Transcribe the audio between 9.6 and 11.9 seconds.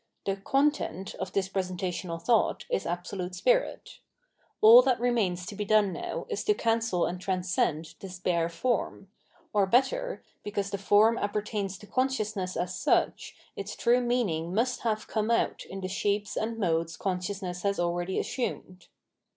better, because the form appertains to